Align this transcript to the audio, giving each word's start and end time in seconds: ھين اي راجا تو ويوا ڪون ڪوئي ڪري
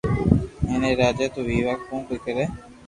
ھين 0.67 0.81
اي 0.87 0.93
راجا 1.01 1.25
تو 1.35 1.41
ويوا 1.49 1.73
ڪون 1.87 1.99
ڪوئي 2.07 2.19
ڪري 2.25 2.45